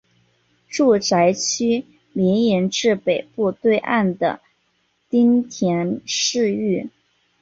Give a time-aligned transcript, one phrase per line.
[0.67, 4.41] 住宅区绵延至北部对岸的
[5.09, 6.89] 町田市域。